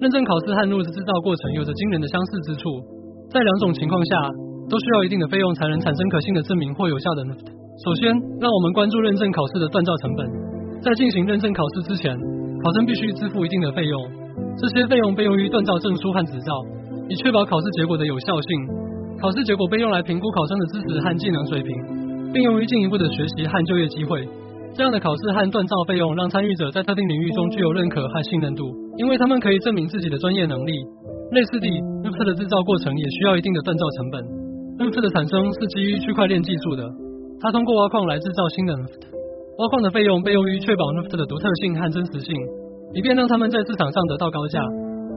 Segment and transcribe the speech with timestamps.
[0.00, 2.64] 认证考试和 NUS 制造过程有着惊人的相似之处，
[3.28, 4.16] 在两种情况下
[4.64, 7.20] 都需要一定的费用才能产生可信的证明或有效的。
[7.84, 8.08] 首先，
[8.40, 10.24] 让我们关注认证考试的锻造成本。
[10.80, 12.16] 在进行认证考试之前，
[12.64, 14.00] 考生必须支付一定的费用，
[14.56, 16.48] 这些费用被用于锻造证书和执照，
[17.12, 18.48] 以确保考试结果的有效性。
[19.20, 24.24] 考试结果被用来评估考生的知识和技能水平，并用于进一步的学习和就业机会。
[24.72, 30.72] 这样的考试和锻造费用让参与者在特定领域中具有认可和信任度，因为他们可以证明自己的专业能力。
[31.32, 31.68] 类似地
[32.06, 34.18] ，NFT 的制造过程也需要一定的锻造成本。
[34.82, 36.86] NFT 的产生是基于区块链技术的，
[37.42, 39.10] 它通过挖矿来制造新的 NFT。
[39.58, 42.34] 挖矿的费用被用于确保 NFT 的独特性和真实性，
[42.94, 44.62] 以便让他们在市场上得到高价。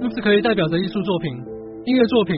[0.00, 1.32] NFT 可以代表着艺术作品、
[1.84, 2.36] 音乐作品、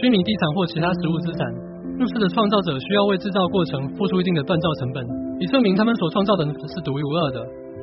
[0.00, 1.71] 虚拟地产或其他实物资产。
[1.92, 5.04] NFT 的创造者需要为制造过程付出一定的锻造成本，
[5.38, 7.38] 以证明他们所创造的是独一无二的。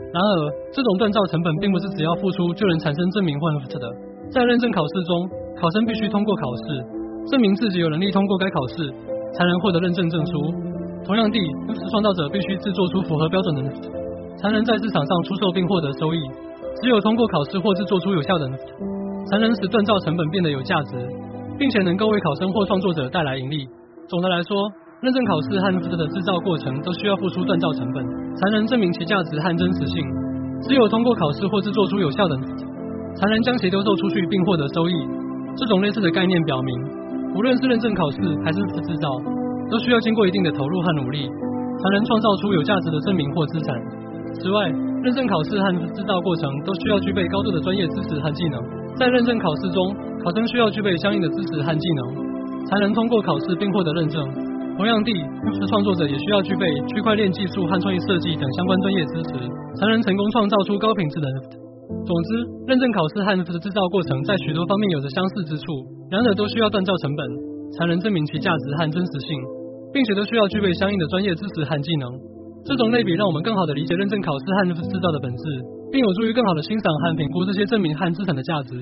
[0.09, 0.29] 然而，
[0.73, 3.85] 这种锻造成本并不是只要付出就能产生证明或 NFT 的。
[4.33, 5.13] 在认证考试中，
[5.61, 6.81] 考生必须通过考试，
[7.29, 8.89] 证明自己有能力通过该考试，
[9.37, 10.33] 才能获得认证证书。
[11.05, 11.37] 同样地
[11.69, 13.61] ，NFT 创造者必须制作出符合标准的
[14.41, 16.19] 才能在市场上出售并获得收益。
[16.81, 18.49] 只有通过考试或制作出有效的
[19.29, 20.97] 才能使锻造成本变得有价值，
[21.57, 23.67] 并且能够为考生或创作者带来盈利。
[24.09, 24.57] 总的来说，
[25.05, 28.01] 认证考试和资质的制造过程都需要付出锻造成本，
[28.41, 30.01] 才能证明其价值和真实性。
[30.65, 32.33] 只有通过考试或制作出有效的
[33.13, 34.97] 才能将其丢售出去并获得收益。
[35.53, 36.73] 这种类似的概念表明，
[37.37, 39.13] 无论是认证考试还是 NFT 制造，
[39.69, 43.77] 都需要经过一定的投入和努力，才能创造出有价值的证明或资产。
[44.41, 44.73] 此外，
[45.05, 48.57] 认证考试和制造过程都需要具备高度的专业知识和技能。
[48.97, 49.93] 在认证考试中，
[50.25, 52.28] 考生需要具备相应的知识和技能。
[52.67, 54.19] 才能通过考试并获得认证。
[54.79, 59.31] 同样地，NFT 创作者也需要具备区块链技术和创意设计等相关专业知识，
[59.75, 61.53] 才能成功创造出高品质的 NFT。
[62.07, 62.29] 总之，
[62.65, 65.67] 认证考试和 NFT 的制造过程在许多方面有着相似之处，
[66.15, 67.21] 两者都需要锻造成本，
[67.75, 69.35] 才能证明其价值和真实性，
[69.91, 72.07] 并且都需要具备相应的专业知识和技能。
[72.63, 75.43] 这种类比让我们更好地理解认证考试和 NFT 制造的本质，
[75.91, 78.79] 并有助于更好地欣赏和评估这些证明和资产的价值。